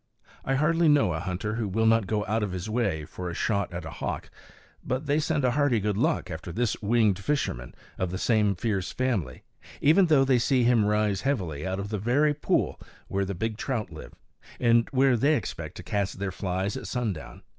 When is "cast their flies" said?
15.83-16.75